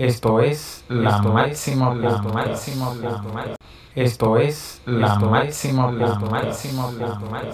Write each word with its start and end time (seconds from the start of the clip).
Esto 0.00 0.40
es 0.40 0.82
la 0.88 1.20
máximo 1.20 1.94
la 1.94 2.22
máximo 2.22 2.94
la 2.94 3.54
Esto 3.94 4.38
es 4.38 4.80
la 4.86 5.18
máximo 5.18 5.92
la 5.92 6.18
máximo 6.18 6.90
la 6.92 7.52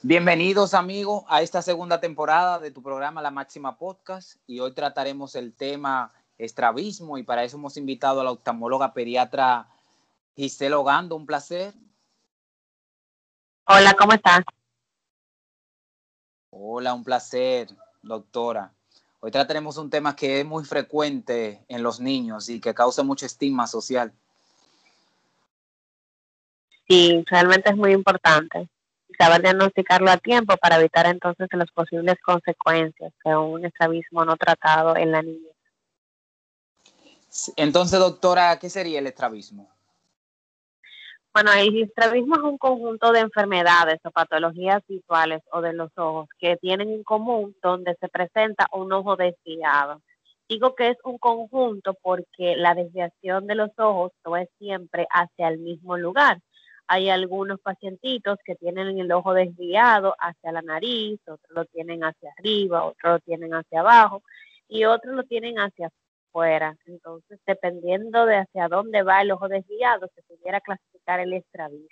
Bienvenidos 0.00 0.72
amigos 0.72 1.24
a 1.28 1.42
esta 1.42 1.60
segunda 1.60 2.00
temporada 2.00 2.58
de 2.58 2.70
tu 2.70 2.82
programa 2.82 3.20
La 3.20 3.30
Máxima 3.30 3.76
Podcast 3.76 4.36
y 4.46 4.60
hoy 4.60 4.72
trataremos 4.72 5.34
el 5.34 5.52
tema 5.52 6.10
estrabismo 6.38 7.18
y 7.18 7.22
para 7.22 7.44
eso 7.44 7.56
hemos 7.56 7.76
invitado 7.76 8.20
a 8.20 8.24
la 8.24 8.32
oftalmóloga 8.32 8.92
pediatra 8.92 9.68
Gisela 10.36 10.78
Ogando, 10.78 11.16
un 11.16 11.26
placer. 11.26 11.74
Hola, 13.66 13.94
¿cómo 13.94 14.12
estás? 14.12 14.40
Hola, 16.50 16.94
un 16.94 17.04
placer, 17.04 17.68
doctora. 18.02 18.72
Hoy 19.20 19.30
trataremos 19.30 19.78
un 19.78 19.88
tema 19.88 20.14
que 20.14 20.40
es 20.40 20.46
muy 20.46 20.64
frecuente 20.64 21.64
en 21.68 21.82
los 21.82 21.98
niños 21.98 22.48
y 22.48 22.60
que 22.60 22.74
causa 22.74 23.02
mucho 23.02 23.24
estigma 23.24 23.66
social. 23.66 24.12
Sí, 26.86 27.24
realmente 27.28 27.70
es 27.70 27.76
muy 27.76 27.92
importante 27.92 28.68
saber 29.18 29.42
diagnosticarlo 29.42 30.10
a 30.10 30.18
tiempo 30.18 30.56
para 30.58 30.76
evitar 30.76 31.06
entonces 31.06 31.48
las 31.52 31.70
posibles 31.70 32.16
consecuencias 32.22 33.12
de 33.24 33.36
un 33.36 33.64
estrabismo 33.64 34.24
no 34.24 34.36
tratado 34.36 34.96
en 34.96 35.12
la 35.12 35.22
niña. 35.22 35.53
Entonces, 37.56 37.98
doctora, 37.98 38.58
¿qué 38.58 38.70
sería 38.70 38.98
el 38.98 39.06
estrabismo? 39.06 39.68
Bueno, 41.32 41.50
el 41.52 41.82
estrabismo 41.82 42.36
es 42.36 42.42
un 42.42 42.58
conjunto 42.58 43.10
de 43.10 43.18
enfermedades 43.18 43.98
o 44.04 44.12
patologías 44.12 44.82
visuales 44.86 45.42
o 45.50 45.60
de 45.60 45.72
los 45.72 45.90
ojos 45.96 46.28
que 46.38 46.56
tienen 46.58 46.90
en 46.90 47.02
común 47.02 47.56
donde 47.60 47.96
se 48.00 48.08
presenta 48.08 48.68
un 48.72 48.92
ojo 48.92 49.16
desviado. 49.16 50.00
Digo 50.48 50.76
que 50.76 50.90
es 50.90 50.96
un 51.02 51.18
conjunto 51.18 51.94
porque 52.00 52.54
la 52.56 52.74
desviación 52.74 53.48
de 53.48 53.56
los 53.56 53.70
ojos 53.78 54.12
no 54.24 54.36
es 54.36 54.48
siempre 54.58 55.08
hacia 55.10 55.48
el 55.48 55.58
mismo 55.58 55.96
lugar. 55.96 56.38
Hay 56.86 57.10
algunos 57.10 57.58
pacientitos 57.60 58.38
que 58.44 58.54
tienen 58.54 58.96
el 59.00 59.10
ojo 59.10 59.34
desviado 59.34 60.14
hacia 60.20 60.52
la 60.52 60.62
nariz, 60.62 61.18
otros 61.22 61.50
lo 61.50 61.64
tienen 61.64 62.04
hacia 62.04 62.30
arriba, 62.38 62.84
otros 62.84 63.14
lo 63.14 63.18
tienen 63.18 63.54
hacia 63.54 63.80
abajo 63.80 64.22
y 64.68 64.84
otros 64.84 65.16
lo 65.16 65.24
tienen 65.24 65.58
hacia 65.58 65.90
fuera. 66.34 66.76
Entonces, 66.86 67.38
dependiendo 67.46 68.26
de 68.26 68.38
hacia 68.38 68.66
dónde 68.66 69.04
va 69.04 69.22
el 69.22 69.30
ojo 69.30 69.46
desviado, 69.48 70.08
se 70.16 70.22
pudiera 70.24 70.60
clasificar 70.60 71.20
el 71.20 71.32
estrabismo. 71.32 71.88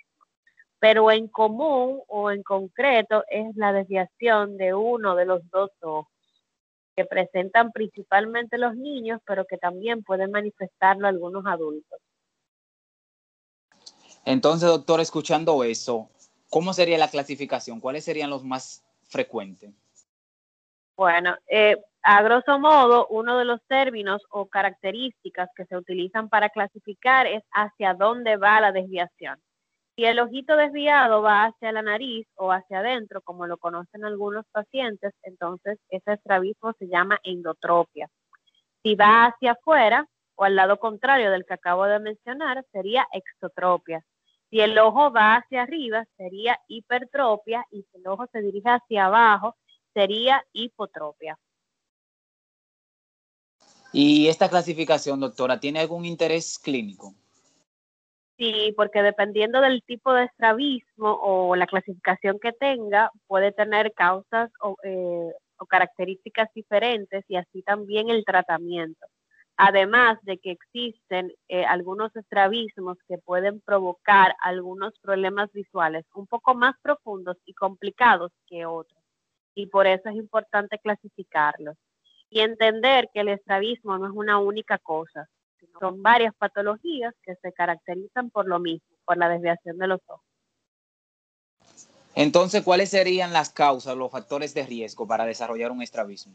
Pero 0.79 1.09
en 1.11 1.29
común 1.29 2.01
o 2.07 2.29
en 2.29 2.43
concreto 2.43 3.23
es 3.29 3.55
la 3.55 3.71
desviación 3.71 4.57
de 4.57 4.73
uno 4.73 5.15
de 5.15 5.25
los 5.25 5.49
dos 5.49 5.71
ojos, 5.81 6.07
que 6.93 7.05
presentan 7.05 7.71
principalmente 7.71 8.57
los 8.57 8.75
niños, 8.75 9.21
pero 9.25 9.45
que 9.45 9.57
también 9.57 10.03
pueden 10.03 10.29
manifestarlo 10.29 11.07
algunos 11.07 11.45
adultos. 11.45 11.99
Entonces, 14.25 14.67
doctor, 14.67 14.99
escuchando 14.99 15.63
eso, 15.63 16.09
¿cómo 16.49 16.73
sería 16.73 16.97
la 16.97 17.09
clasificación? 17.09 17.79
¿Cuáles 17.79 18.03
serían 18.03 18.29
los 18.29 18.43
más 18.43 18.83
frecuentes? 19.07 19.71
Bueno, 20.95 21.35
eh, 21.47 21.77
a 22.03 22.21
grosso 22.21 22.59
modo, 22.59 23.07
uno 23.07 23.37
de 23.37 23.45
los 23.45 23.61
términos 23.67 24.21
o 24.29 24.47
características 24.47 25.49
que 25.55 25.65
se 25.65 25.77
utilizan 25.77 26.27
para 26.27 26.49
clasificar 26.49 27.27
es 27.27 27.43
hacia 27.51 27.93
dónde 27.93 28.35
va 28.35 28.59
la 28.59 28.73
desviación. 28.73 29.39
Si 29.95 30.03
el 30.03 30.19
ojito 30.19 30.57
desviado 30.57 31.21
va 31.21 31.45
hacia 31.45 31.71
la 31.71 31.81
nariz 31.81 32.27
o 32.35 32.51
hacia 32.51 32.79
adentro, 32.79 33.21
como 33.21 33.47
lo 33.47 33.57
conocen 33.57 34.03
algunos 34.03 34.45
pacientes, 34.51 35.13
entonces 35.21 35.79
ese 35.87 36.13
estrabismo 36.13 36.73
se 36.77 36.87
llama 36.87 37.19
endotropia. 37.23 38.09
Si 38.83 38.95
va 38.95 39.27
hacia 39.27 39.53
afuera 39.53 40.05
o 40.35 40.43
al 40.43 40.57
lado 40.57 40.79
contrario 40.79 41.31
del 41.31 41.45
que 41.45 41.53
acabo 41.53 41.85
de 41.85 41.99
mencionar, 41.99 42.65
sería 42.73 43.07
exotropia. 43.13 44.03
Si 44.49 44.59
el 44.59 44.77
ojo 44.77 45.11
va 45.13 45.35
hacia 45.37 45.61
arriba, 45.61 46.03
sería 46.17 46.59
hipertropia 46.67 47.65
y 47.71 47.83
si 47.83 47.97
el 47.97 48.07
ojo 48.07 48.27
se 48.31 48.41
dirige 48.41 48.69
hacia 48.69 49.05
abajo, 49.05 49.55
sería 49.93 50.43
hipotropia. 50.51 51.37
¿Y 53.93 54.27
esta 54.27 54.49
clasificación, 54.49 55.19
doctora, 55.19 55.59
tiene 55.59 55.79
algún 55.79 56.03
interés 56.03 56.57
clínico? 56.57 57.13
Sí, 58.37 58.73
porque 58.75 59.03
dependiendo 59.03 59.61
del 59.61 59.83
tipo 59.83 60.11
de 60.11 60.25
estrabismo 60.25 61.13
o 61.21 61.55
la 61.55 61.67
clasificación 61.67 62.39
que 62.39 62.51
tenga, 62.53 63.11
puede 63.27 63.51
tener 63.51 63.93
causas 63.93 64.51
o, 64.61 64.75
eh, 64.83 65.31
características 65.69 66.49
diferentes 66.53 67.23
y 67.29 67.37
así 67.37 67.61
también 67.61 68.09
el 68.09 68.25
tratamiento. 68.25 69.05
Además 69.55 70.17
de 70.23 70.39
que 70.39 70.51
existen 70.51 71.31
eh, 71.47 71.63
algunos 71.63 72.13
estrabismos 72.15 72.97
que 73.07 73.19
pueden 73.19 73.61
provocar 73.61 74.35
algunos 74.41 74.93
problemas 74.99 75.51
visuales 75.53 76.03
un 76.15 76.25
poco 76.25 76.55
más 76.55 76.75
profundos 76.81 77.37
y 77.45 77.53
complicados 77.53 78.31
que 78.47 78.65
otros. 78.65 78.99
Y 79.53 79.67
por 79.67 79.85
eso 79.85 80.09
es 80.09 80.15
importante 80.15 80.79
clasificarlos 80.79 81.77
y 82.33 82.39
entender 82.39 83.09
que 83.13 83.19
el 83.19 83.29
estrabismo 83.29 83.97
no 83.99 84.07
es 84.07 84.13
una 84.13 84.39
única 84.39 84.79
cosa, 84.79 85.29
sino 85.59 85.79
son 85.79 86.01
varias 86.01 86.33
patologías 86.33 87.13
que 87.21 87.35
se 87.35 87.53
caracterizan 87.53 88.31
por 88.31 88.47
lo 88.47 88.59
mismo, 88.59 88.87
por 89.05 89.17
la 89.17 89.29
desviación 89.29 89.77
de 89.77 89.87
los 89.87 90.01
ojos. 90.07 90.25
Entonces, 92.15 92.63
¿cuáles 92.63 92.89
serían 92.89 93.33
las 93.33 93.51
causas, 93.51 93.95
los 93.95 94.11
factores 94.11 94.53
de 94.55 94.65
riesgo 94.65 95.07
para 95.07 95.25
desarrollar 95.25 95.71
un 95.71 95.83
estrabismo? 95.83 96.33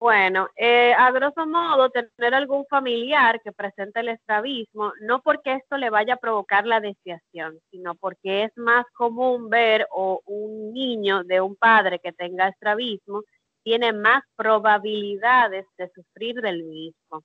Bueno, 0.00 0.48
eh, 0.56 0.92
a 0.94 1.10
grosso 1.12 1.46
modo, 1.46 1.90
tener 1.90 2.34
algún 2.34 2.64
familiar 2.66 3.40
que 3.42 3.52
presente 3.52 4.00
el 4.00 4.08
estrabismo, 4.08 4.92
no 5.02 5.20
porque 5.22 5.54
esto 5.54 5.76
le 5.76 5.90
vaya 5.90 6.14
a 6.14 6.16
provocar 6.16 6.66
la 6.66 6.80
desviación, 6.80 7.60
sino 7.70 7.94
porque 7.94 8.44
es 8.44 8.52
más 8.56 8.84
común 8.94 9.48
ver 9.48 9.86
o 9.92 10.20
un 10.26 10.72
niño 10.72 11.22
de 11.24 11.40
un 11.40 11.56
padre 11.56 12.00
que 12.00 12.12
tenga 12.12 12.48
estrabismo 12.48 13.22
tiene 13.62 13.92
más 13.92 14.22
probabilidades 14.36 15.66
de 15.78 15.90
sufrir 15.94 16.40
del 16.40 16.64
mismo. 16.64 17.22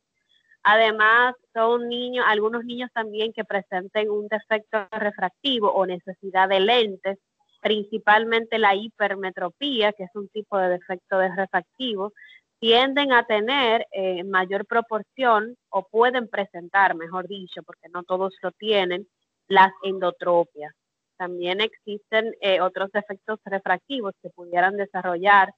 Además, 0.63 1.35
son 1.53 1.87
niños, 1.87 2.25
algunos 2.27 2.65
niños 2.65 2.89
también 2.93 3.31
que 3.33 3.45
presenten 3.45 4.09
un 4.09 4.27
defecto 4.27 4.87
refractivo 4.91 5.71
o 5.71 5.85
necesidad 5.85 6.49
de 6.49 6.59
lentes, 6.59 7.17
principalmente 7.61 8.59
la 8.59 8.75
hipermetropía, 8.75 9.93
que 9.93 10.03
es 10.03 10.15
un 10.15 10.27
tipo 10.29 10.57
de 10.57 10.69
defecto 10.69 11.17
de 11.19 11.33
refractivo, 11.33 12.13
tienden 12.59 13.13
a 13.13 13.23
tener 13.23 13.85
en 13.91 14.19
eh, 14.19 14.23
mayor 14.23 14.65
proporción 14.65 15.55
o 15.69 15.87
pueden 15.87 16.27
presentar, 16.27 16.95
mejor 16.95 17.27
dicho, 17.27 17.61
porque 17.63 17.87
no 17.93 18.03
todos 18.03 18.35
lo 18.41 18.51
tienen, 18.51 19.07
las 19.47 19.71
endotropias. 19.83 20.73
También 21.17 21.61
existen 21.61 22.35
eh, 22.41 22.61
otros 22.61 22.91
defectos 22.91 23.39
refractivos 23.45 24.13
que 24.21 24.29
pudieran 24.29 24.75
desarrollar 24.75 25.53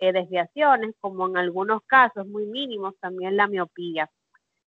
eh, 0.00 0.12
desviaciones, 0.12 0.94
como 1.00 1.28
en 1.28 1.36
algunos 1.36 1.82
casos 1.86 2.26
muy 2.26 2.46
mínimos 2.46 2.94
también 3.00 3.36
la 3.36 3.46
miopía. 3.46 4.10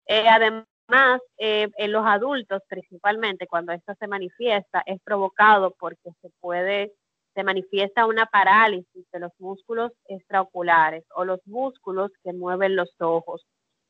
Eh, 0.07 0.25
además, 0.27 1.21
eh, 1.38 1.69
en 1.77 1.91
los 1.91 2.05
adultos 2.05 2.61
principalmente, 2.69 3.45
cuando 3.47 3.73
esto 3.73 3.93
se 3.99 4.07
manifiesta, 4.07 4.83
es 4.85 5.01
provocado 5.03 5.75
porque 5.77 6.11
se 6.21 6.29
puede, 6.39 6.93
se 7.35 7.43
manifiesta 7.43 8.05
una 8.05 8.25
parálisis 8.25 9.05
de 9.11 9.19
los 9.19 9.31
músculos 9.38 9.91
extraoculares 10.07 11.03
o 11.13 11.25
los 11.25 11.39
músculos 11.45 12.11
que 12.23 12.31
mueven 12.33 12.75
los 12.75 12.89
ojos. 12.99 13.45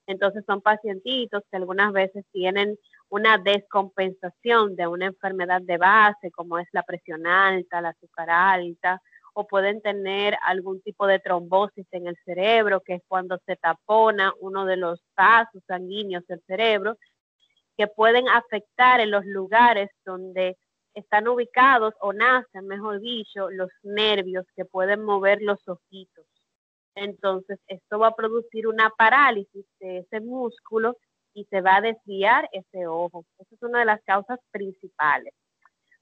Entonces 0.07 0.43
son 0.45 0.61
pacientitos 0.61 1.43
que 1.51 1.57
algunas 1.57 1.93
veces 1.93 2.25
tienen 2.31 2.77
una 3.09 3.37
descompensación 3.37 4.75
de 4.75 4.87
una 4.87 5.07
enfermedad 5.07 5.61
de 5.61 5.77
base, 5.77 6.31
como 6.31 6.57
es 6.57 6.67
la 6.71 6.83
presión 6.83 7.27
alta, 7.27 7.81
la 7.81 7.89
azúcar 7.89 8.29
alta, 8.29 9.01
o 9.39 9.45
pueden 9.45 9.81
tener 9.83 10.35
algún 10.41 10.81
tipo 10.81 11.05
de 11.05 11.19
trombosis 11.19 11.85
en 11.91 12.07
el 12.07 12.17
cerebro, 12.25 12.81
que 12.81 12.95
es 12.95 13.03
cuando 13.07 13.37
se 13.45 13.55
tapona 13.55 14.33
uno 14.39 14.65
de 14.65 14.77
los 14.77 14.99
vasos 15.15 15.61
sanguíneos 15.67 16.25
del 16.25 16.41
cerebro, 16.47 16.97
que 17.77 17.85
pueden 17.85 18.27
afectar 18.29 18.99
en 18.99 19.11
los 19.11 19.23
lugares 19.27 19.91
donde 20.03 20.57
están 20.95 21.27
ubicados 21.27 21.93
o 22.01 22.13
nacen, 22.13 22.65
mejor 22.65 22.99
dicho, 22.99 23.51
los 23.51 23.69
nervios 23.83 24.43
que 24.55 24.65
pueden 24.65 25.03
mover 25.03 25.39
los 25.43 25.59
ojitos. 25.67 26.25
Entonces, 26.95 27.59
esto 27.67 27.99
va 27.99 28.07
a 28.07 28.15
producir 28.15 28.65
una 28.65 28.89
parálisis 28.89 29.67
de 29.79 29.99
ese 29.99 30.19
músculo 30.19 30.97
y 31.35 31.45
se 31.51 31.61
va 31.61 31.75
a 31.75 31.81
desviar 31.81 32.49
ese 32.53 32.87
ojo. 32.87 33.23
Esa 33.37 33.53
es 33.53 33.61
una 33.61 33.81
de 33.81 33.85
las 33.85 34.01
causas 34.01 34.39
principales. 34.49 35.31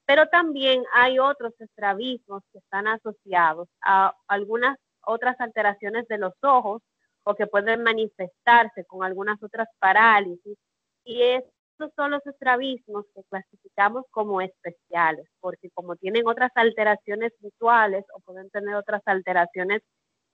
Pero 0.05 0.27
también 0.27 0.83
hay 0.93 1.19
otros 1.19 1.53
estrabismos 1.59 2.43
que 2.51 2.59
están 2.59 2.87
asociados 2.87 3.67
a 3.83 4.13
algunas 4.27 4.77
otras 5.05 5.39
alteraciones 5.39 6.07
de 6.07 6.17
los 6.17 6.33
ojos 6.41 6.81
o 7.23 7.35
que 7.35 7.47
pueden 7.47 7.83
manifestarse 7.83 8.85
con 8.85 9.03
algunas 9.03 9.41
otras 9.41 9.67
parálisis. 9.79 10.57
Y 11.03 11.21
estos 11.21 11.91
son 11.95 12.11
los 12.11 12.25
estrabismos 12.25 13.05
que 13.13 13.23
clasificamos 13.29 14.05
como 14.11 14.41
especiales, 14.41 15.27
porque 15.39 15.69
como 15.71 15.95
tienen 15.95 16.27
otras 16.27 16.51
alteraciones 16.55 17.33
visuales 17.39 18.05
o 18.13 18.19
pueden 18.21 18.49
tener 18.51 18.75
otras 18.75 19.01
alteraciones 19.05 19.81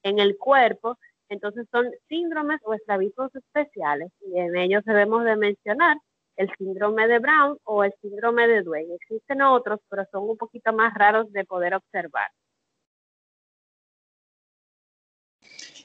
en 0.04 0.20
el 0.20 0.38
cuerpo, 0.38 0.98
entonces 1.30 1.66
son 1.72 1.90
síndromes 2.10 2.60
o 2.64 2.74
estrabismos 2.74 3.34
especiales 3.36 4.12
y 4.20 4.38
en 4.38 4.56
ellos 4.58 4.84
debemos 4.86 5.24
de 5.24 5.38
mencionar 5.38 5.98
el 6.42 6.50
síndrome 6.58 7.08
de 7.08 7.20
Brown 7.20 7.58
o 7.66 7.84
el 7.84 7.94
síndrome 8.02 8.48
de 8.48 8.64
Duane. 8.64 8.96
Existen 8.96 9.42
otros, 9.44 9.80
pero 9.90 10.06
son 10.12 10.30
un 10.30 10.38
poquito 10.38 10.74
más 10.74 10.94
raros 10.96 11.32
de 11.32 11.46
poder 11.46 11.76
observar. 11.76 12.30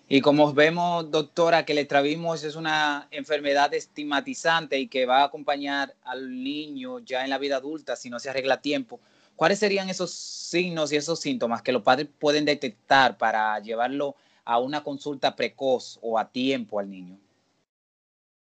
Y 0.08 0.20
como 0.20 0.52
vemos, 0.54 1.10
doctora, 1.10 1.64
que 1.64 1.72
el 1.72 1.78
estrabismo 1.78 2.34
es 2.34 2.54
una 2.54 3.08
enfermedad 3.10 3.74
estigmatizante 3.74 4.78
y 4.78 4.88
que 4.88 5.04
va 5.04 5.22
a 5.22 5.24
acompañar 5.24 5.94
al 6.04 6.30
niño 6.30 7.00
ya 7.00 7.24
en 7.24 7.30
la 7.30 7.38
vida 7.38 7.56
adulta 7.56 7.96
si 7.96 8.08
no 8.08 8.18
se 8.18 8.30
arregla 8.30 8.54
a 8.54 8.62
tiempo. 8.62 9.00
¿Cuáles 9.34 9.58
serían 9.58 9.90
esos 9.90 10.12
signos 10.12 10.92
y 10.92 10.96
esos 10.96 11.20
síntomas 11.20 11.60
que 11.60 11.72
los 11.72 11.82
padres 11.82 12.08
pueden 12.18 12.44
detectar 12.44 13.18
para 13.18 13.58
llevarlo 13.58 14.14
a 14.44 14.58
una 14.58 14.82
consulta 14.82 15.34
precoz 15.34 15.98
o 16.00 16.18
a 16.18 16.30
tiempo 16.30 16.78
al 16.78 16.88
niño? 16.88 17.18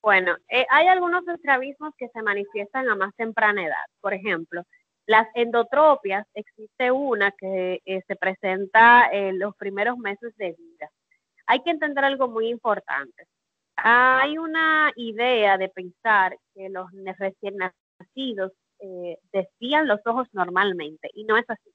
Bueno, 0.02 0.36
eh, 0.48 0.66
hay 0.70 0.88
algunos 0.88 1.26
estrabismos 1.28 1.94
que 1.96 2.08
se 2.08 2.22
manifiestan 2.22 2.88
a 2.88 2.96
más 2.96 3.14
temprana 3.16 3.64
edad. 3.64 3.86
Por 4.00 4.14
ejemplo, 4.14 4.62
las 5.06 5.28
endotropias, 5.34 6.26
existe 6.34 6.90
una 6.90 7.32
que 7.32 7.80
eh, 7.84 8.02
se 8.06 8.16
presenta 8.16 9.08
en 9.12 9.38
los 9.38 9.56
primeros 9.56 9.98
meses 9.98 10.34
de 10.36 10.54
vida 10.58 10.90
hay 11.46 11.62
que 11.62 11.70
entender 11.70 12.04
algo 12.04 12.28
muy 12.28 12.48
importante. 12.48 13.26
Hay 13.76 14.38
una 14.38 14.92
idea 14.96 15.58
de 15.58 15.68
pensar 15.68 16.36
que 16.54 16.68
los 16.68 16.86
recién 17.18 17.56
nacidos 17.56 18.52
eh, 18.80 19.18
desvían 19.32 19.88
los 19.88 20.00
ojos 20.06 20.28
normalmente 20.32 21.10
y 21.14 21.24
no 21.24 21.36
es 21.36 21.44
así. 21.48 21.70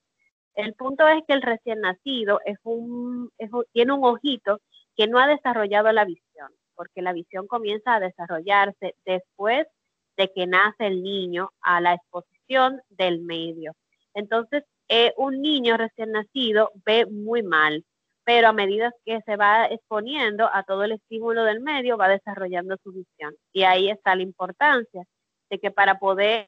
El 0.56 0.73
punto 0.73 1.07
es 1.07 1.23
que 1.27 1.33
el 1.33 1.41
recién 1.44 1.81
nacido 1.81 2.39
es 2.45 2.57
un, 2.63 3.31
tiene 3.73 3.94
un 3.94 4.03
ojito 4.03 4.59
que 4.95 5.07
no 5.07 5.19
ha 5.19 5.27
desarrollado 5.27 5.91
la 5.91 6.06
visión, 6.06 6.51
porque 6.77 7.01
la 7.01 7.12
visión 7.12 7.47
comienza 7.47 7.95
a 7.95 8.00
desarrollarse 8.00 8.95
después 9.06 9.68
de 10.15 10.31
que 10.33 10.47
nace 10.47 10.88
el 10.88 11.03
niño 11.03 11.51
a 11.62 11.81
la 11.81 11.95
exposición 11.95 12.81
del 12.89 13.19
medio. 13.19 13.74
Entonces, 14.13 14.63
eh, 14.88 15.13
un 15.18 15.41
niño 15.41 15.75
recién 15.75 16.12
nacido 16.12 16.71
ve 16.85 17.06
muy 17.06 17.44
mal, 17.44 17.83
pero 18.24 18.47
a 18.47 18.53
medida 18.53 18.91
que 19.06 19.21
se 19.25 19.35
va 19.35 19.65
exponiendo 19.65 20.50
a 20.53 20.63
todo 20.63 20.83
el 20.83 20.94
estímulo 20.94 21.44
del 21.44 21.59
medio, 21.62 21.97
va 21.97 22.07
desarrollando 22.07 22.77
su 22.83 22.91
visión. 22.91 23.35
Y 23.51 23.63
ahí 23.63 23.89
está 23.89 24.15
la 24.15 24.23
importancia 24.23 25.03
de 25.50 25.59
que 25.59 25.71
para 25.71 26.00
poder 26.00 26.47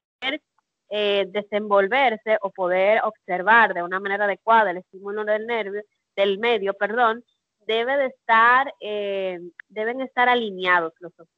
eh, 0.90 1.25
desenvolverse 1.30 2.38
o 2.42 2.50
poder 2.52 3.02
observar 3.04 3.74
de 3.74 3.84
una 3.84 4.00
manera 4.00 4.25
adecuada 4.25 4.72
el 4.72 4.78
estímulo 4.78 5.24
del 5.25 5.46
nervio, 5.46 5.84
del 6.16 6.40
medio, 6.40 6.74
perdón, 6.74 7.24
debe 7.69 7.98
de 7.98 8.07
estar, 8.07 8.74
eh, 8.80 9.39
deben 9.69 10.01
estar 10.01 10.27
alineados 10.27 10.92
los 11.00 11.13
ojos. 11.19 11.30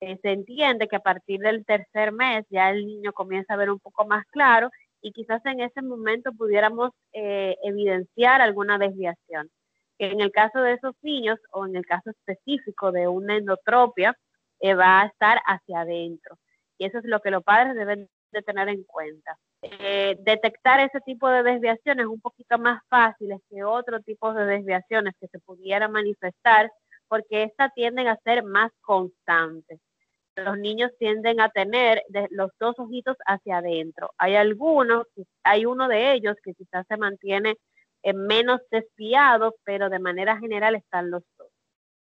Eh, 0.00 0.18
se 0.20 0.32
entiende 0.32 0.88
que 0.88 0.96
a 0.96 1.00
partir 1.00 1.38
del 1.40 1.64
tercer 1.64 2.10
mes 2.10 2.44
ya 2.50 2.70
el 2.70 2.84
niño 2.84 3.12
comienza 3.12 3.54
a 3.54 3.56
ver 3.56 3.70
un 3.70 3.78
poco 3.78 4.04
más 4.04 4.24
claro 4.32 4.70
y 5.00 5.12
quizás 5.12 5.40
en 5.46 5.60
ese 5.60 5.80
momento 5.80 6.32
pudiéramos 6.32 6.90
eh, 7.12 7.56
evidenciar 7.62 8.40
alguna 8.40 8.78
desviación. 8.78 9.48
En 9.98 10.20
el 10.20 10.32
caso 10.32 10.60
de 10.60 10.72
esos 10.72 10.94
niños 11.02 11.38
o 11.52 11.66
en 11.66 11.76
el 11.76 11.86
caso 11.86 12.10
específico 12.10 12.90
de 12.90 13.06
una 13.06 13.36
endotropia, 13.36 14.16
eh, 14.60 14.74
va 14.74 15.02
a 15.02 15.06
estar 15.06 15.38
hacia 15.46 15.80
adentro. 15.82 16.36
Y 16.78 16.86
eso 16.86 16.98
es 16.98 17.04
lo 17.04 17.20
que 17.20 17.30
los 17.30 17.44
padres 17.44 17.76
deben 17.76 18.08
de 18.32 18.42
tener 18.42 18.68
en 18.68 18.84
cuenta. 18.84 19.38
Eh, 19.62 20.16
detectar 20.20 20.80
ese 20.80 21.00
tipo 21.00 21.28
de 21.28 21.42
desviaciones 21.42 22.04
es 22.04 22.10
un 22.10 22.20
poquito 22.20 22.58
más 22.58 22.80
fácil 22.88 23.34
que 23.50 23.64
otro 23.64 24.00
tipo 24.00 24.32
de 24.32 24.44
desviaciones 24.44 25.14
que 25.20 25.28
se 25.28 25.38
pudieran 25.40 25.92
manifestar 25.92 26.70
porque 27.08 27.44
estas 27.44 27.72
tienden 27.74 28.08
a 28.08 28.16
ser 28.24 28.44
más 28.44 28.70
constantes 28.80 29.80
los 30.44 30.58
niños 30.58 30.90
tienden 30.98 31.40
a 31.40 31.50
tener 31.50 32.02
los 32.30 32.50
dos 32.58 32.78
ojitos 32.78 33.16
hacia 33.26 33.58
adentro. 33.58 34.10
Hay 34.18 34.36
algunos, 34.36 35.06
hay 35.42 35.66
uno 35.66 35.88
de 35.88 36.12
ellos 36.12 36.36
que 36.42 36.54
quizás 36.54 36.86
se 36.86 36.96
mantiene 36.96 37.56
eh, 38.02 38.12
menos 38.12 38.60
desviado, 38.70 39.56
pero 39.64 39.90
de 39.90 39.98
manera 39.98 40.38
general 40.38 40.74
están 40.76 41.10
los 41.10 41.22
dos. 41.36 41.48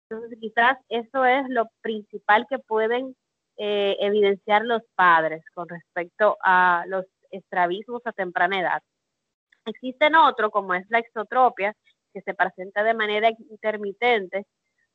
Entonces 0.10 0.38
quizás 0.40 0.78
eso 0.90 1.26
es 1.26 1.44
lo 1.50 1.68
principal 1.82 2.46
que 2.50 2.60
pueden 2.60 3.16
eh, 3.64 3.96
evidenciar 4.00 4.66
los 4.66 4.82
padres 4.96 5.44
con 5.54 5.70
respecto 5.70 6.36
a 6.44 6.84
los 6.88 7.06
estrabismos 7.30 8.02
a 8.06 8.12
temprana 8.12 8.60
edad. 8.60 8.82
Existen 9.68 10.16
otros, 10.16 10.50
como 10.50 10.74
es 10.74 10.90
la 10.90 10.98
exotropia, 10.98 11.76
que 12.12 12.22
se 12.22 12.34
presenta 12.34 12.84
de 12.84 12.96
manera 12.96 13.30
intermitente, 13.52 14.48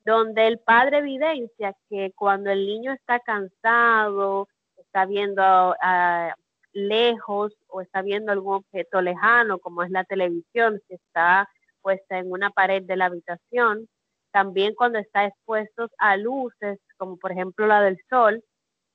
donde 0.05 0.49
el 0.49 0.59
padre 0.59 0.99
evidencia 0.99 1.77
que 1.89 2.11
cuando 2.17 2.51
el 2.51 2.67
niño 2.67 2.93
está 2.93 3.21
cansado, 3.21 4.49
está 4.77 5.07
viendo 5.07 5.45
ah, 5.45 6.35
lejos 6.73 7.53
o 7.69 7.83
está 7.83 8.03
viendo 8.03 8.33
algún 8.33 8.57
objeto 8.57 9.01
lejano, 9.01 9.61
como 9.61 9.85
es 9.85 9.93
la 9.93 10.03
televisión, 10.03 10.81
que 10.89 10.97
está 10.97 11.49
puesta 11.83 12.19
en 12.19 12.33
una 12.33 12.51
pared 12.51 12.83
de 12.83 12.97
la 12.97 13.05
habitación, 13.05 13.87
también 14.33 14.75
cuando 14.75 14.99
está 14.99 15.25
expuesto 15.25 15.89
a 15.99 16.17
luces, 16.17 16.81
como 16.97 17.17
por 17.17 17.31
ejemplo 17.31 17.69
la 17.69 17.81
del 17.81 18.01
sol, 18.11 18.43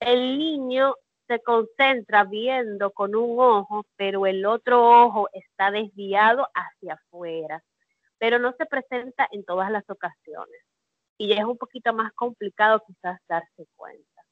el 0.01 0.37
niño 0.37 0.95
se 1.27 1.39
concentra 1.39 2.25
viendo 2.25 2.91
con 2.91 3.15
un 3.15 3.39
ojo, 3.39 3.85
pero 3.95 4.25
el 4.25 4.45
otro 4.45 5.05
ojo 5.05 5.29
está 5.31 5.71
desviado 5.71 6.47
hacia 6.53 6.95
afuera, 6.95 7.63
pero 8.17 8.37
no 8.37 8.53
se 8.57 8.65
presenta 8.65 9.27
en 9.31 9.45
todas 9.45 9.71
las 9.71 9.89
ocasiones 9.89 10.61
y 11.21 11.27
ya 11.27 11.35
es 11.35 11.45
un 11.45 11.57
poquito 11.57 11.93
más 11.93 12.11
complicado 12.13 12.83
quizás 12.85 13.19
darse 13.29 13.67
cuenta. 13.75 14.23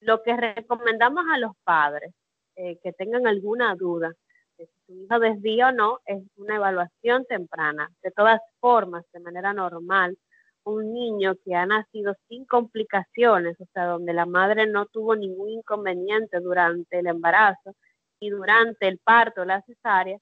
Lo 0.00 0.22
que 0.22 0.36
recomendamos 0.36 1.24
a 1.32 1.38
los 1.38 1.52
padres 1.64 2.12
eh, 2.54 2.78
que 2.82 2.92
tengan 2.92 3.26
alguna 3.26 3.74
duda 3.76 4.12
de 4.58 4.66
si 4.66 4.82
su 4.86 5.04
hijo 5.04 5.18
desvía 5.20 5.68
o 5.68 5.72
no 5.72 6.00
es 6.04 6.22
una 6.36 6.56
evaluación 6.56 7.24
temprana. 7.24 7.90
De 8.02 8.10
todas 8.10 8.40
formas, 8.60 9.06
de 9.14 9.20
manera 9.20 9.54
normal, 9.54 10.18
un 10.68 10.92
niño 10.92 11.34
que 11.44 11.54
ha 11.54 11.66
nacido 11.66 12.14
sin 12.28 12.44
complicaciones, 12.46 13.60
o 13.60 13.66
sea, 13.72 13.86
donde 13.86 14.12
la 14.12 14.26
madre 14.26 14.66
no 14.66 14.86
tuvo 14.86 15.16
ningún 15.16 15.50
inconveniente 15.50 16.40
durante 16.40 16.98
el 16.98 17.06
embarazo 17.06 17.74
y 18.20 18.30
durante 18.30 18.88
el 18.88 18.98
parto, 18.98 19.44
la 19.44 19.62
cesárea, 19.62 20.18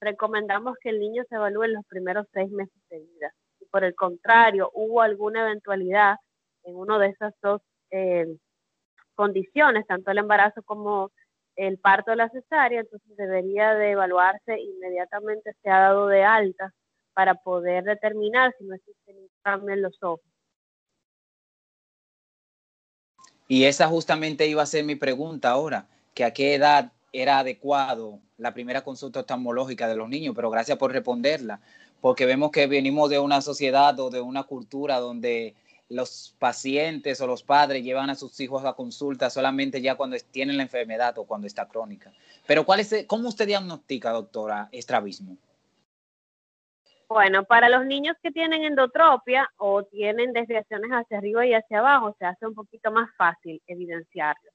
recomendamos 0.00 0.76
que 0.80 0.90
el 0.90 1.00
niño 1.00 1.24
se 1.28 1.36
evalúe 1.36 1.64
en 1.64 1.74
los 1.74 1.84
primeros 1.86 2.26
seis 2.32 2.50
meses 2.50 2.82
de 2.90 3.00
vida. 3.00 3.32
Por 3.70 3.84
el 3.84 3.94
contrario 3.94 4.70
hubo 4.74 5.02
alguna 5.02 5.42
eventualidad 5.42 6.16
en 6.64 6.76
una 6.76 6.98
de 6.98 7.08
esas 7.08 7.34
dos 7.42 7.62
eh, 7.90 8.26
condiciones, 9.14 9.86
tanto 9.86 10.10
el 10.10 10.18
embarazo 10.18 10.62
como 10.62 11.10
el 11.56 11.78
parto 11.78 12.10
de 12.10 12.18
la 12.18 12.28
cesárea, 12.28 12.80
entonces 12.80 13.16
debería 13.16 13.74
de 13.74 13.92
evaluarse 13.92 14.60
inmediatamente 14.60 15.52
se 15.62 15.70
ha 15.70 15.80
dado 15.80 16.06
de 16.08 16.22
alta 16.22 16.72
para 17.16 17.34
poder 17.34 17.82
determinar 17.84 18.54
si 18.58 18.64
no 18.64 18.74
existe 18.74 19.14
ningún 19.14 19.30
cambio 19.40 19.74
en 19.74 19.80
los 19.80 19.96
ojos. 20.02 20.20
Y 23.48 23.64
esa 23.64 23.88
justamente 23.88 24.46
iba 24.46 24.62
a 24.62 24.66
ser 24.66 24.84
mi 24.84 24.96
pregunta 24.96 25.48
ahora, 25.48 25.88
que 26.12 26.24
a 26.24 26.34
qué 26.34 26.54
edad 26.54 26.92
era 27.14 27.38
adecuado 27.38 28.20
la 28.36 28.52
primera 28.52 28.84
consulta 28.84 29.20
oftalmológica 29.20 29.88
de 29.88 29.96
los 29.96 30.10
niños, 30.10 30.34
pero 30.36 30.50
gracias 30.50 30.76
por 30.76 30.92
responderla 30.92 31.62
porque 32.02 32.26
vemos 32.26 32.50
que 32.50 32.66
venimos 32.66 33.08
de 33.08 33.18
una 33.18 33.40
sociedad 33.40 33.98
o 33.98 34.10
de 34.10 34.20
una 34.20 34.42
cultura 34.42 35.00
donde 35.00 35.54
los 35.88 36.34
pacientes 36.38 37.18
o 37.22 37.26
los 37.26 37.42
padres 37.42 37.82
llevan 37.82 38.10
a 38.10 38.14
sus 38.14 38.38
hijos 38.40 38.62
a 38.66 38.74
consulta 38.74 39.30
solamente 39.30 39.80
ya 39.80 39.94
cuando 39.94 40.18
tienen 40.30 40.58
la 40.58 40.64
enfermedad 40.64 41.16
o 41.16 41.24
cuando 41.24 41.46
está 41.46 41.66
crónica. 41.66 42.12
Pero 42.46 42.66
¿cuál 42.66 42.80
es, 42.80 43.06
¿cómo 43.06 43.30
usted 43.30 43.46
diagnostica, 43.46 44.10
doctora, 44.10 44.68
estrabismo? 44.70 45.38
Bueno, 47.08 47.44
para 47.44 47.68
los 47.68 47.86
niños 47.86 48.16
que 48.20 48.32
tienen 48.32 48.64
endotropia 48.64 49.48
o 49.58 49.84
tienen 49.84 50.32
desviaciones 50.32 50.90
hacia 50.90 51.18
arriba 51.18 51.46
y 51.46 51.54
hacia 51.54 51.78
abajo, 51.78 52.16
se 52.18 52.26
hace 52.26 52.46
un 52.46 52.54
poquito 52.54 52.90
más 52.90 53.08
fácil 53.16 53.62
evidenciarlo. 53.66 54.50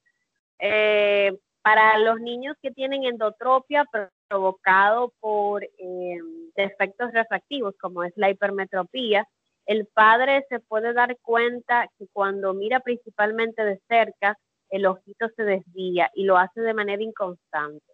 Eh, 0.58 1.38
para 1.62 1.98
los 1.98 2.20
niños 2.20 2.56
que 2.60 2.70
tienen 2.70 3.04
endotropia 3.04 3.84
provocado 4.28 5.12
por 5.20 5.64
eh, 5.64 6.18
defectos 6.54 7.12
refractivos, 7.12 7.74
como 7.80 8.04
es 8.04 8.12
la 8.16 8.30
hipermetropía, 8.30 9.26
el 9.66 9.86
padre 9.86 10.44
se 10.48 10.60
puede 10.60 10.92
dar 10.92 11.16
cuenta 11.22 11.88
que 11.98 12.06
cuando 12.12 12.52
mira 12.52 12.80
principalmente 12.80 13.64
de 13.64 13.80
cerca, 13.88 14.36
el 14.70 14.86
ojito 14.86 15.28
se 15.36 15.44
desvía 15.44 16.10
y 16.14 16.24
lo 16.24 16.36
hace 16.36 16.60
de 16.60 16.74
manera 16.74 17.02
inconstante. 17.02 17.84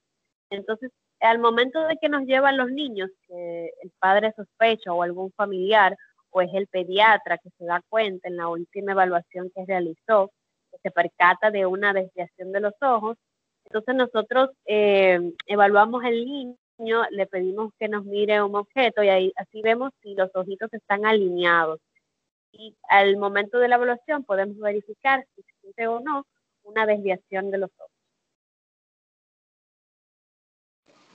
Entonces, 0.51 0.91
al 1.21 1.39
momento 1.39 1.87
de 1.87 1.97
que 1.97 2.09
nos 2.09 2.23
llevan 2.25 2.57
los 2.57 2.71
niños, 2.71 3.11
que 3.27 3.73
el 3.83 3.91
padre 3.99 4.33
sospecha 4.37 4.93
o 4.93 5.03
algún 5.03 5.33
familiar, 5.33 5.97
o 6.31 6.43
es 6.43 6.51
el 6.55 6.67
pediatra 6.67 7.39
que 7.39 7.51
se 7.59 7.65
da 7.65 7.83
cuenta 7.89 8.29
en 8.29 8.37
la 8.37 8.49
última 8.49 8.93
evaluación 8.93 9.51
que 9.55 9.65
realizó, 9.67 10.31
se 10.83 10.91
percata 10.91 11.51
de 11.51 11.67
una 11.67 11.93
desviación 11.93 12.53
de 12.53 12.61
los 12.61 12.75
ojos. 12.81 13.17
Entonces 13.65 13.95
nosotros 13.95 14.51
eh, 14.67 15.33
evaluamos 15.47 16.05
el 16.05 16.25
niño, 16.25 17.03
le 17.11 17.27
pedimos 17.27 17.73
que 17.79 17.89
nos 17.89 18.05
mire 18.05 18.43
un 18.43 18.55
objeto 18.55 19.03
y 19.03 19.09
ahí 19.09 19.33
así 19.37 19.63
vemos 19.63 19.91
si 20.03 20.15
los 20.15 20.31
ojitos 20.35 20.73
están 20.73 21.05
alineados. 21.07 21.81
Y 22.53 22.75
al 22.89 23.17
momento 23.17 23.59
de 23.59 23.69
la 23.69 23.77
evaluación 23.77 24.25
podemos 24.25 24.59
verificar 24.59 25.25
si 25.35 25.43
existe 25.43 25.87
o 25.87 26.01
no 26.01 26.27
una 26.63 26.87
desviación 26.87 27.51
de 27.51 27.59
los 27.59 27.71
ojos. 27.79 27.98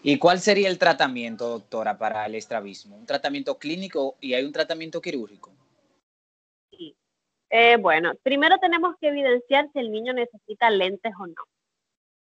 ¿Y 0.06 0.20
cuál 0.20 0.40
sería 0.40 0.68
el 0.68 0.78
tratamiento, 0.78 1.48
doctora, 1.48 1.98
para 1.98 2.26
el 2.26 2.36
estrabismo? 2.36 2.98
¿Un 2.98 3.06
tratamiento 3.06 3.58
clínico 3.58 4.18
y 4.20 4.34
hay 4.34 4.44
un 4.44 4.52
tratamiento 4.52 5.02
quirúrgico? 5.02 5.52
Eh, 7.50 7.78
bueno, 7.78 8.14
primero 8.22 8.58
tenemos 8.58 8.96
que 9.00 9.08
evidenciar 9.08 9.70
si 9.72 9.80
el 9.80 9.92
niño 9.92 10.12
necesita 10.12 10.70
lentes 10.70 11.14
o 11.18 11.28
no. 11.28 11.44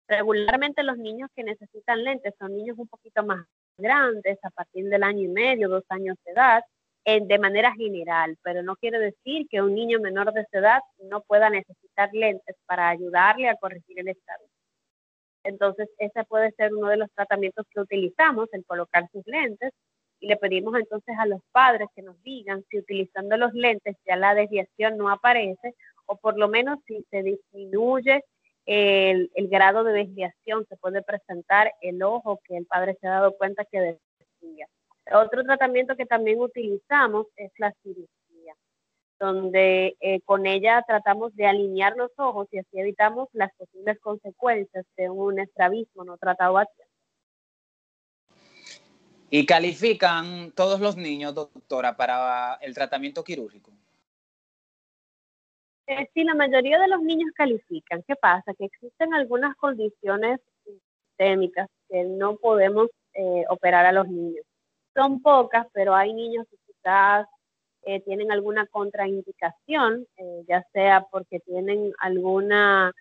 Regularmente 0.07 0.83
los 0.83 0.97
niños 0.97 1.31
que 1.35 1.43
necesitan 1.43 2.03
lentes 2.03 2.35
son 2.37 2.55
niños 2.55 2.77
un 2.77 2.87
poquito 2.87 3.23
más 3.23 3.43
grandes, 3.77 4.37
a 4.43 4.51
partir 4.51 4.89
del 4.89 5.01
año 5.01 5.21
y 5.21 5.29
medio, 5.29 5.67
dos 5.67 5.85
años 5.89 6.17
de 6.25 6.33
edad, 6.33 6.63
de 7.05 7.39
manera 7.39 7.73
general, 7.73 8.37
pero 8.43 8.61
no 8.61 8.75
quiere 8.75 8.99
decir 8.99 9.47
que 9.49 9.61
un 9.61 9.73
niño 9.73 9.99
menor 9.99 10.31
de 10.31 10.41
esa 10.41 10.59
edad 10.59 10.79
no 11.09 11.21
pueda 11.21 11.49
necesitar 11.49 12.09
lentes 12.13 12.55
para 12.65 12.89
ayudarle 12.89 13.49
a 13.49 13.55
corregir 13.55 13.99
el 13.99 14.09
estado. 14.09 14.45
Entonces, 15.43 15.89
ese 15.97 16.23
puede 16.25 16.51
ser 16.51 16.73
uno 16.73 16.87
de 16.87 16.97
los 16.97 17.11
tratamientos 17.11 17.65
que 17.73 17.81
utilizamos, 17.81 18.49
el 18.53 18.65
colocar 18.65 19.09
sus 19.11 19.25
lentes, 19.25 19.71
y 20.19 20.27
le 20.27 20.37
pedimos 20.37 20.75
entonces 20.75 21.15
a 21.19 21.25
los 21.25 21.41
padres 21.51 21.89
que 21.95 22.01
nos 22.01 22.21
digan 22.23 22.63
si 22.69 22.79
utilizando 22.79 23.35
los 23.35 23.53
lentes 23.53 23.97
ya 24.05 24.15
la 24.15 24.33
desviación 24.35 24.97
no 24.97 25.09
aparece, 25.09 25.75
o 26.05 26.15
por 26.15 26.37
lo 26.37 26.47
menos 26.47 26.79
si 26.87 27.03
se 27.11 27.23
disminuye 27.23 28.23
el, 28.65 29.29
grado 29.49 29.83
de 29.83 29.91
desviación, 29.91 30.65
se 30.69 30.77
puede 30.77 31.01
presentar 31.01 31.73
el 31.81 32.01
ojo 32.03 32.39
que 32.45 32.55
el 32.55 32.65
padre 32.65 32.97
se 32.99 33.07
ha 33.07 33.11
dado 33.11 33.33
cuenta 33.33 33.65
que 33.65 33.79
desvía. 34.41 34.67
Otro 35.13 35.43
tratamiento 35.43 35.97
que 35.97 36.05
también 36.05 36.39
utilizamos 36.39 37.27
es 37.35 37.51
la 37.57 37.73
cirugía 37.83 38.07
donde 39.23 39.95
eh, 40.01 40.19
con 40.25 40.45
ella 40.45 40.83
tratamos 40.85 41.33
de 41.37 41.45
alinear 41.45 41.95
los 41.95 42.11
ojos 42.17 42.47
y 42.51 42.57
así 42.57 42.77
evitamos 42.77 43.29
las 43.31 43.53
posibles 43.53 43.97
consecuencias 44.01 44.85
de 44.97 45.09
un 45.09 45.39
estrabismo 45.39 46.03
no 46.03 46.17
tratado 46.17 46.57
a 46.57 46.65
tiempo. 46.65 46.91
¿Y 49.29 49.45
califican 49.45 50.51
todos 50.51 50.81
los 50.81 50.97
niños, 50.97 51.33
doctora, 51.33 51.95
para 51.95 52.55
el 52.61 52.73
tratamiento 52.75 53.23
quirúrgico? 53.23 53.71
Eh, 55.87 56.09
sí, 56.13 56.23
la 56.25 56.35
mayoría 56.35 56.77
de 56.77 56.89
los 56.89 57.01
niños 57.01 57.31
califican. 57.33 58.03
¿Qué 58.05 58.15
pasa? 58.17 58.53
Que 58.57 58.65
existen 58.65 59.13
algunas 59.13 59.55
condiciones 59.55 60.41
sistémicas 60.65 61.69
que 61.89 62.03
no 62.03 62.35
podemos 62.35 62.89
eh, 63.13 63.45
operar 63.49 63.85
a 63.85 63.93
los 63.93 64.07
niños. 64.07 64.45
Son 64.93 65.21
pocas, 65.21 65.65
pero 65.73 65.95
hay 65.95 66.13
niños 66.13 66.45
que 66.49 66.57
quizás 66.67 67.25
eh, 67.85 68.01
tienen 68.01 68.31
alguna 68.31 68.65
contraindicación, 68.67 70.07
eh, 70.17 70.43
ya 70.47 70.65
sea 70.73 71.05
porque 71.11 71.39
tienen 71.39 71.93
alguna 71.99 72.93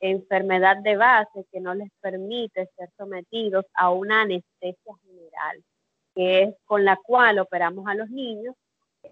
enfermedad 0.00 0.76
de 0.78 0.96
base 0.96 1.46
que 1.50 1.60
no 1.60 1.74
les 1.74 1.90
permite 2.00 2.68
ser 2.76 2.90
sometidos 2.96 3.64
a 3.74 3.90
una 3.90 4.22
anestesia 4.22 4.94
general, 5.04 5.64
que 6.14 6.42
es 6.42 6.54
con 6.64 6.84
la 6.84 6.96
cual 6.96 7.38
operamos 7.38 7.86
a 7.86 7.94
los 7.94 8.10
niños 8.10 8.54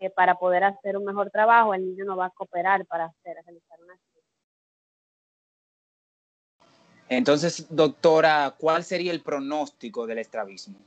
eh, 0.00 0.10
para 0.10 0.34
poder 0.34 0.64
hacer 0.64 0.96
un 0.96 1.04
mejor 1.04 1.30
trabajo. 1.30 1.74
El 1.74 1.86
niño 1.86 2.04
no 2.04 2.16
va 2.16 2.26
a 2.26 2.30
cooperar 2.30 2.84
para 2.86 3.06
hacer, 3.06 3.36
realizar 3.44 3.80
una 3.80 3.94
Entonces, 7.08 7.66
doctora, 7.70 8.54
¿cuál 8.58 8.82
sería 8.82 9.12
el 9.12 9.20
pronóstico 9.20 10.06
del 10.06 10.18
estrabismo? 10.18 10.78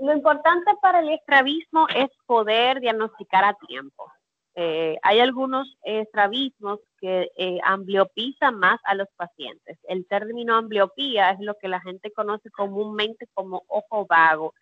Lo 0.00 0.12
importante 0.12 0.72
para 0.80 1.00
el 1.00 1.10
estrabismo 1.10 1.86
es 1.94 2.08
poder 2.26 2.80
diagnosticar 2.80 3.44
a 3.44 3.54
tiempo. 3.54 4.10
Eh, 4.58 4.96
hay 5.02 5.20
algunos 5.20 5.76
estrabismos 5.82 6.80
que 6.98 7.30
eh, 7.36 7.58
ambliopizan 7.62 8.58
más 8.58 8.80
a 8.84 8.94
los 8.94 9.08
pacientes. 9.14 9.78
El 9.84 10.06
término 10.06 10.54
ambliopía 10.54 11.30
es 11.30 11.40
lo 11.40 11.56
que 11.58 11.68
la 11.68 11.80
gente 11.80 12.10
conoce 12.10 12.50
comúnmente 12.50 13.26
como 13.34 13.64
ojo 13.68 14.06
vago, 14.06 14.54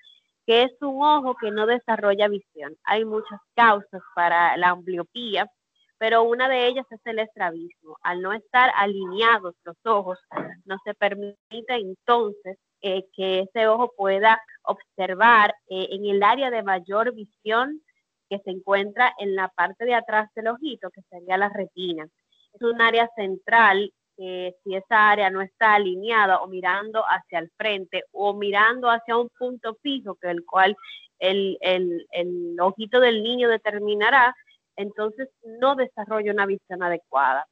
que 0.46 0.64
es 0.64 0.72
un 0.80 1.00
ojo 1.04 1.36
que 1.36 1.52
no 1.52 1.66
desarrolla 1.66 2.26
visión. 2.26 2.76
Hay 2.82 3.04
muchas 3.04 3.40
causas 3.54 4.02
para 4.16 4.56
la 4.56 4.70
ambliopía, 4.70 5.48
pero 5.96 6.24
una 6.24 6.48
de 6.48 6.66
ellas 6.66 6.86
es 6.90 7.00
el 7.04 7.20
estrabismo. 7.20 7.96
Al 8.02 8.20
no 8.20 8.32
estar 8.32 8.72
alineados 8.76 9.54
los 9.62 9.76
ojos, 9.84 10.18
no 10.64 10.76
se 10.84 10.94
permite 10.94 11.36
entonces 11.68 12.58
eh, 12.86 13.06
que 13.14 13.40
ese 13.40 13.66
ojo 13.66 13.94
pueda 13.96 14.38
observar 14.62 15.54
eh, 15.70 15.88
en 15.92 16.04
el 16.04 16.22
área 16.22 16.50
de 16.50 16.62
mayor 16.62 17.14
visión 17.14 17.80
que 18.28 18.38
se 18.40 18.50
encuentra 18.50 19.10
en 19.18 19.34
la 19.34 19.48
parte 19.48 19.86
de 19.86 19.94
atrás 19.94 20.28
del 20.34 20.48
ojito, 20.48 20.90
que 20.90 21.00
sería 21.08 21.38
la 21.38 21.48
retina. 21.48 22.06
Es 22.52 22.60
un 22.60 22.82
área 22.82 23.08
central 23.16 23.90
que 24.18 24.54
si 24.62 24.74
esa 24.74 25.10
área 25.10 25.30
no 25.30 25.40
está 25.40 25.76
alineada 25.76 26.40
o 26.40 26.46
mirando 26.46 27.02
hacia 27.04 27.38
el 27.38 27.50
frente 27.56 28.04
o 28.12 28.34
mirando 28.34 28.90
hacia 28.90 29.16
un 29.16 29.30
punto 29.30 29.78
fijo, 29.80 30.16
que 30.16 30.30
el 30.30 30.44
cual 30.44 30.76
el, 31.18 31.56
el, 31.62 32.06
el 32.10 32.56
ojito 32.60 33.00
del 33.00 33.22
niño 33.22 33.48
determinará, 33.48 34.36
entonces 34.76 35.30
no 35.42 35.74
desarrolla 35.74 36.32
una 36.32 36.44
visión 36.44 36.82
adecuada. 36.82 37.46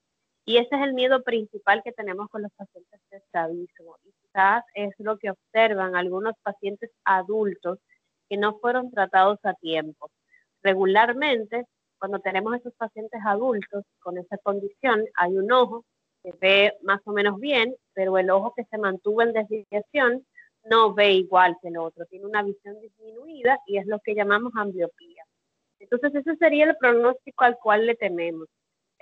Y 0.44 0.56
ese 0.56 0.74
es 0.74 0.82
el 0.82 0.94
miedo 0.94 1.22
principal 1.22 1.82
que 1.84 1.92
tenemos 1.92 2.28
con 2.28 2.42
los 2.42 2.52
pacientes 2.52 3.00
de 3.10 3.18
estrabismo. 3.18 3.96
Y 4.04 4.12
quizás 4.22 4.64
es 4.74 4.92
lo 4.98 5.16
que 5.18 5.30
observan 5.30 5.94
algunos 5.94 6.34
pacientes 6.42 6.90
adultos 7.04 7.78
que 8.28 8.36
no 8.36 8.58
fueron 8.58 8.90
tratados 8.90 9.38
a 9.44 9.54
tiempo. 9.54 10.10
Regularmente, 10.62 11.64
cuando 11.98 12.18
tenemos 12.18 12.56
esos 12.56 12.74
pacientes 12.74 13.20
adultos 13.24 13.84
con 14.00 14.18
esa 14.18 14.36
condición, 14.38 15.04
hay 15.14 15.36
un 15.36 15.52
ojo 15.52 15.84
que 16.22 16.32
ve 16.40 16.72
más 16.82 17.00
o 17.04 17.12
menos 17.12 17.38
bien, 17.38 17.74
pero 17.94 18.18
el 18.18 18.30
ojo 18.30 18.52
que 18.56 18.64
se 18.64 18.78
mantuvo 18.78 19.22
en 19.22 19.32
desviación 19.32 20.26
no 20.64 20.94
ve 20.94 21.12
igual 21.12 21.56
que 21.60 21.68
el 21.68 21.76
otro, 21.76 22.06
tiene 22.06 22.26
una 22.26 22.42
visión 22.42 22.80
disminuida 22.80 23.58
y 23.66 23.78
es 23.78 23.86
lo 23.86 23.98
que 24.00 24.14
llamamos 24.14 24.52
ambliopía. 24.56 25.24
Entonces 25.80 26.14
ese 26.14 26.36
sería 26.36 26.64
el 26.64 26.76
pronóstico 26.76 27.44
al 27.44 27.58
cual 27.58 27.86
le 27.86 27.96
tememos 27.96 28.48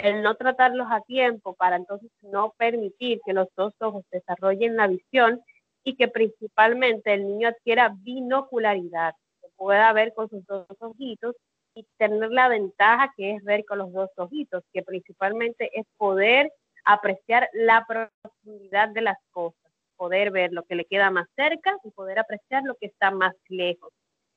el 0.03 0.23
no 0.23 0.35
tratarlos 0.35 0.87
a 0.91 1.01
tiempo 1.03 1.55
para 1.55 1.77
entonces 1.77 2.11
no 2.23 2.55
permitir 2.57 3.21
que 3.25 3.33
los 3.33 3.49
dos 3.57 3.75
ojos 3.81 4.05
desarrollen 4.11 4.77
la 4.77 4.87
visión 4.87 5.43
y 5.85 5.97
que 5.97 6.09
principalmente 6.09 7.15
el 7.15 7.27
niño 7.27 7.49
adquiera 7.49 7.95
binocularidad, 8.03 9.15
que 9.41 9.49
pueda 9.57 9.93
ver 9.93 10.13
con 10.15 10.29
sus 10.29 10.45
dos 10.47 10.67
ojitos 10.79 11.37
y 11.75 11.87
tener 11.99 12.31
la 12.31 12.49
ventaja 12.49 13.13
que 13.17 13.35
es 13.35 13.45
ver 13.45 13.65
con 13.65 13.79
los 13.79 13.93
dos 13.93 14.11
ojitos, 14.17 14.65
que 14.73 14.83
principalmente 14.83 15.71
es 15.79 15.87
poder 15.97 16.53
apreciar 16.85 17.49
la 17.53 17.87
profundidad 17.87 18.89
de 18.89 19.03
las 19.03 19.19
cosas, 19.31 19.73
poder 19.97 20.31
ver 20.31 20.53
lo 20.53 20.63
que 20.65 20.75
le 20.75 20.85
queda 20.87 21.11
más 21.11 21.29
cerca 21.37 21.77
y 21.85 21.91
poder 21.91 22.19
apreciar 22.19 22.63
lo 22.65 22.75
que 22.77 22.87
está 22.87 23.11
más 23.11 23.35
lejos, 23.49 23.93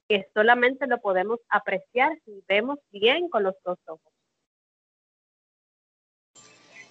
que 0.07 0.27
solamente 0.33 0.87
lo 0.87 0.99
podemos 0.99 1.39
apreciar 1.49 2.17
si 2.25 2.43
vemos 2.47 2.79
bien 2.91 3.29
con 3.29 3.43
los 3.43 3.55
dos 3.63 3.79
ojos. 3.87 4.13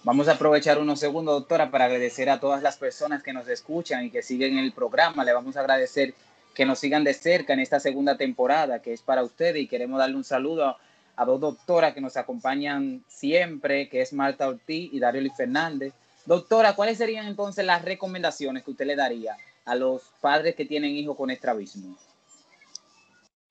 Vamos 0.05 0.27
a 0.27 0.33
aprovechar 0.33 0.79
unos 0.79 0.99
segundos, 0.99 1.33
doctora, 1.33 1.71
para 1.71 1.85
agradecer 1.85 2.29
a 2.29 2.41
todas 2.41 2.61
las 2.61 2.75
personas 2.75 3.23
que 3.23 3.31
nos 3.31 3.47
escuchan 3.47 4.03
y 4.03 4.11
que 4.11 4.21
siguen 4.21 4.57
el 4.57 4.73
programa. 4.73 5.23
Le 5.23 5.31
vamos 5.31 5.55
a 5.55 5.61
agradecer 5.61 6.13
que 6.53 6.65
nos 6.65 6.79
sigan 6.79 7.05
de 7.05 7.13
cerca 7.13 7.53
en 7.53 7.61
esta 7.61 7.79
segunda 7.79 8.17
temporada, 8.17 8.81
que 8.81 8.91
es 8.91 9.01
para 9.01 9.23
ustedes, 9.23 9.63
y 9.63 9.67
queremos 9.67 9.99
darle 9.99 10.17
un 10.17 10.25
saludo 10.25 10.77
a, 11.15 11.25
dos 11.25 11.39
doctoras 11.39 11.93
que 11.93 12.01
nos 12.01 12.17
acompañan 12.17 13.01
siempre, 13.07 13.87
que 13.87 14.01
es 14.01 14.11
Marta 14.11 14.49
Ortiz 14.49 14.91
y 14.91 14.99
Luis 14.99 15.37
Fernández. 15.37 15.93
Doctora, 16.25 16.75
¿cuáles 16.75 16.97
serían 16.97 17.25
entonces 17.25 17.65
las 17.65 17.81
recomendaciones 17.81 18.63
que 18.63 18.71
usted 18.71 18.85
le 18.85 18.97
daría 18.97 19.37
a 19.63 19.73
los 19.73 20.01
padres 20.19 20.55
que 20.55 20.65
tienen 20.65 20.91
hijos 20.91 21.15
con 21.15 21.31
estrabismo? 21.31 21.95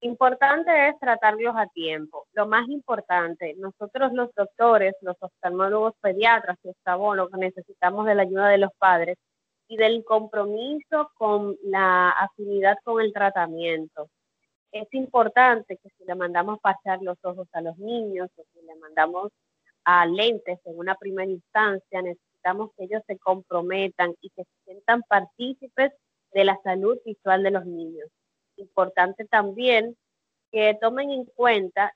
Importante 0.00 0.88
es 0.88 0.98
tratarlos 1.00 1.54
a 1.56 1.66
tiempo. 1.68 2.21
Lo 2.34 2.46
más 2.46 2.68
importante, 2.68 3.54
nosotros 3.58 4.12
los 4.12 4.34
doctores, 4.34 4.94
los 5.02 5.16
oftalmólogos 5.20 5.94
pediatras 6.00 6.58
y 6.62 6.70
oftalmólogos 6.70 7.38
necesitamos 7.38 8.06
de 8.06 8.14
la 8.14 8.22
ayuda 8.22 8.48
de 8.48 8.58
los 8.58 8.70
padres 8.78 9.18
y 9.68 9.76
del 9.76 10.04
compromiso 10.04 11.10
con 11.14 11.56
la 11.62 12.10
afinidad 12.10 12.76
con 12.84 13.02
el 13.02 13.12
tratamiento. 13.12 14.08
Es 14.72 14.88
importante 14.92 15.76
que 15.76 15.90
si 15.98 16.04
le 16.04 16.14
mandamos 16.14 16.58
pasar 16.60 17.02
los 17.02 17.18
ojos 17.22 17.48
a 17.52 17.60
los 17.60 17.76
niños 17.78 18.30
o 18.36 18.42
si 18.52 18.62
le 18.62 18.74
mandamos 18.76 19.30
a 19.84 20.06
lentes 20.06 20.58
en 20.64 20.78
una 20.78 20.94
primera 20.94 21.30
instancia, 21.30 22.02
necesitamos 22.02 22.70
que 22.76 22.84
ellos 22.84 23.02
se 23.06 23.18
comprometan 23.18 24.14
y 24.20 24.30
que 24.30 24.44
se 24.44 24.64
sientan 24.64 25.02
partícipes 25.02 25.92
de 26.32 26.44
la 26.44 26.58
salud 26.64 26.98
visual 27.04 27.42
de 27.42 27.50
los 27.50 27.66
niños 27.66 28.08
importante 28.56 29.24
también 29.26 29.96
que 30.50 30.76
tomen 30.80 31.10
en 31.10 31.24
cuenta 31.24 31.94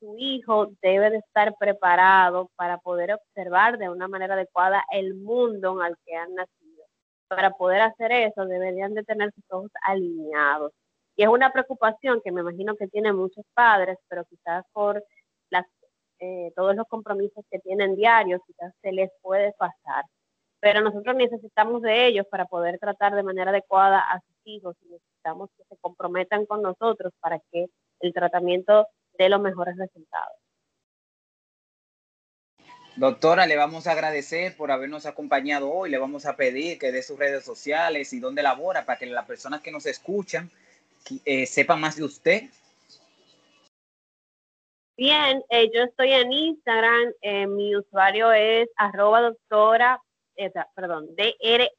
su 0.00 0.16
hijo 0.18 0.68
debe 0.82 1.10
de 1.10 1.18
estar 1.18 1.54
preparado 1.58 2.50
para 2.56 2.78
poder 2.78 3.14
observar 3.14 3.78
de 3.78 3.88
una 3.88 4.08
manera 4.08 4.34
adecuada 4.34 4.84
el 4.92 5.14
mundo 5.14 5.80
en 5.80 5.86
el 5.86 5.96
que 6.04 6.16
han 6.16 6.34
nacido. 6.34 6.84
Para 7.28 7.50
poder 7.50 7.82
hacer 7.82 8.12
eso 8.12 8.46
deberían 8.46 8.94
de 8.94 9.04
tener 9.04 9.32
sus 9.32 9.44
ojos 9.50 9.70
alineados. 9.82 10.72
Y 11.16 11.22
es 11.22 11.28
una 11.28 11.52
preocupación 11.52 12.20
que 12.24 12.32
me 12.32 12.40
imagino 12.40 12.74
que 12.76 12.88
tienen 12.88 13.16
muchos 13.16 13.44
padres, 13.54 13.98
pero 14.08 14.24
quizás 14.24 14.64
por 14.72 15.02
eh, 16.20 16.52
todos 16.56 16.74
los 16.76 16.86
compromisos 16.88 17.44
que 17.50 17.58
tienen 17.58 17.96
diarios, 17.96 18.40
quizás 18.46 18.72
se 18.80 18.92
les 18.92 19.10
puede 19.20 19.52
pasar. 19.58 20.04
Pero 20.60 20.80
nosotros 20.80 21.14
necesitamos 21.16 21.82
de 21.82 22.06
ellos 22.06 22.26
para 22.30 22.46
poder 22.46 22.78
tratar 22.78 23.14
de 23.14 23.22
manera 23.22 23.50
adecuada 23.50 24.00
a 24.00 24.20
sus 24.20 24.36
hijos 24.44 24.76
y 24.82 24.88
necesitamos 24.92 25.50
que 25.56 25.64
se 25.64 25.76
comprometan 25.80 26.46
con 26.46 26.62
nosotros 26.62 27.12
para 27.20 27.38
que 27.52 27.66
el 28.00 28.14
tratamiento 28.14 28.86
dé 29.18 29.28
los 29.28 29.40
mejores 29.40 29.76
resultados. 29.76 30.36
Doctora, 32.96 33.46
le 33.46 33.56
vamos 33.56 33.88
a 33.88 33.92
agradecer 33.92 34.56
por 34.56 34.70
habernos 34.70 35.04
acompañado 35.04 35.68
hoy. 35.68 35.90
Le 35.90 35.98
vamos 35.98 36.26
a 36.26 36.36
pedir 36.36 36.78
que 36.78 36.92
dé 36.92 37.02
sus 37.02 37.18
redes 37.18 37.44
sociales 37.44 38.12
y 38.12 38.20
dónde 38.20 38.42
labora 38.42 38.86
para 38.86 38.98
que 38.98 39.06
las 39.06 39.26
personas 39.26 39.62
que 39.62 39.72
nos 39.72 39.84
escuchan 39.86 40.48
eh, 41.24 41.44
sepan 41.46 41.80
más 41.80 41.96
de 41.96 42.04
usted. 42.04 42.44
Bien, 44.96 45.42
eh, 45.48 45.72
yo 45.74 45.82
estoy 45.82 46.12
en 46.12 46.32
Instagram. 46.32 47.12
Eh, 47.20 47.48
mi 47.48 47.74
usuario 47.74 48.30
es 48.30 48.68
arroba 48.76 49.22
doctora, 49.22 50.00
perdón, 50.76 51.08
dra.ggi 51.16 51.74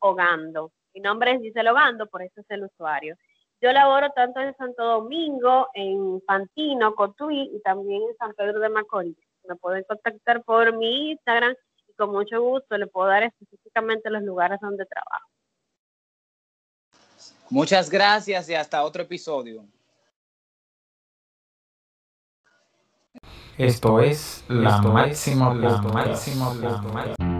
Ogando. 0.00 0.72
Mi 0.92 1.00
nombre 1.00 1.30
es 1.32 1.40
Gisela 1.40 1.70
Ogando, 1.70 2.08
por 2.08 2.22
eso 2.22 2.40
es 2.40 2.46
el 2.50 2.64
usuario. 2.64 3.16
Yo 3.62 3.72
laboro 3.72 4.10
tanto 4.10 4.40
en 4.40 4.56
Santo 4.56 4.82
Domingo, 4.84 5.68
en 5.74 6.20
Fantino, 6.26 6.96
Cotuí 6.96 7.48
y 7.54 7.62
también 7.62 8.02
en 8.02 8.16
San 8.16 8.34
Pedro 8.34 8.58
de 8.58 8.68
Macorís. 8.68 9.16
Me 9.48 9.54
pueden 9.54 9.84
contactar 9.84 10.42
por 10.42 10.76
mi 10.76 11.12
Instagram 11.12 11.54
y 11.86 11.92
con 11.94 12.10
mucho 12.10 12.42
gusto 12.42 12.76
le 12.76 12.88
puedo 12.88 13.06
dar 13.06 13.22
específicamente 13.22 14.10
los 14.10 14.22
lugares 14.24 14.58
donde 14.60 14.84
trabajo. 14.84 15.28
Muchas 17.50 17.88
gracias 17.88 18.48
y 18.48 18.54
hasta 18.56 18.82
otro 18.82 19.02
episodio. 19.02 19.64
Esto 23.56 24.00
es 24.00 24.44
la 24.48 24.82
máxima, 24.82 25.54
la 25.54 25.82
máxima, 25.82 26.54
la 26.54 26.78
máxima. 26.78 27.31